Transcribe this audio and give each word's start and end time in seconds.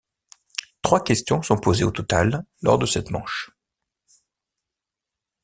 Trois 0.81 1.03
questions 1.03 1.43
sont 1.43 1.59
posées 1.59 1.83
au 1.83 1.91
total 1.91 2.43
lors 2.63 2.79
de 2.79 2.87
cette 2.87 3.11
manche. 3.11 3.51